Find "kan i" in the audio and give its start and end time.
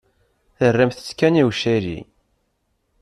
1.19-1.43